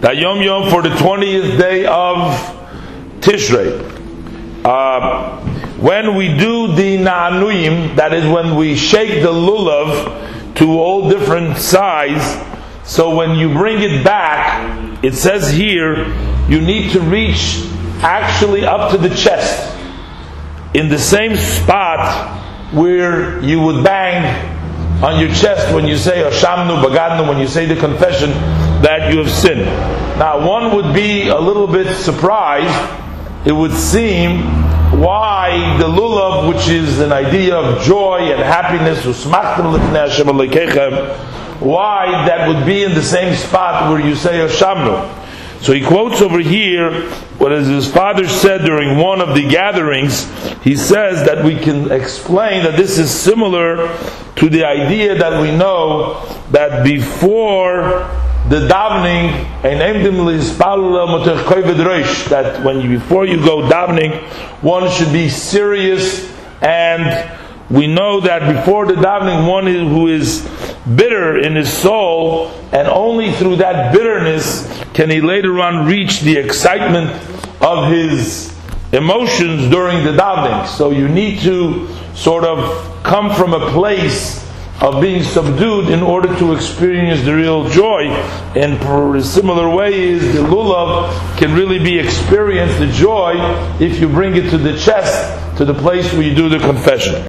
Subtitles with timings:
[0.00, 2.34] that Yom Yom for the 20th day of
[3.20, 3.94] Tishrei.
[4.64, 5.40] Uh,
[5.76, 11.56] when we do the Na'anuyim, that is when we shake the lulav to all different
[11.56, 12.42] size,
[12.84, 16.06] so when you bring it back, it says here,
[16.48, 17.66] you need to reach
[18.02, 19.76] actually up to the chest,
[20.74, 22.42] in the same spot
[22.72, 24.24] where you would bang
[25.02, 28.30] on your chest when you say Ashamnu Bagadnu, when you say the confession
[28.82, 29.66] that you have sinned.
[30.18, 33.02] Now, one would be a little bit surprised.
[33.46, 34.42] It would seem
[35.00, 39.04] why the lulav, which is an idea of joy and happiness,
[41.60, 45.62] why that would be in the same spot where you say oh, Ashamnu.
[45.62, 50.24] So he quotes over here what his father said during one of the gatherings.
[50.62, 53.88] He says that we can explain that this is similar
[54.36, 58.08] to the idea that we know that before
[58.48, 59.30] the davening
[59.64, 59.82] and
[62.28, 64.22] that when you, before you go davening,
[64.62, 67.28] one should be serious and
[67.68, 70.48] we know that before the davening, one who is
[70.94, 76.36] bitter in his soul, and only through that bitterness can he later on reach the
[76.36, 77.10] excitement
[77.60, 78.56] of his
[78.92, 80.66] emotions during the davening.
[80.68, 84.45] So you need to sort of come from a place
[84.80, 88.08] of being subdued in order to experience the real joy.
[88.54, 88.74] And
[89.16, 93.34] a similar way is the lulav can really be experienced, the joy,
[93.80, 97.24] if you bring it to the chest, to the place where you do the confession.